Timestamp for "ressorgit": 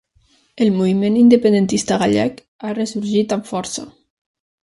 2.79-3.35